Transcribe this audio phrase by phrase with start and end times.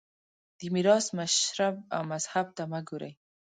[0.57, 3.13] دې میراث مشرب او مذهب ته مه ګورئ